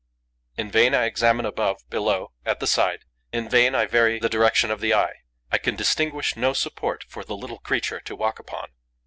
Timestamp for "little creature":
7.37-7.99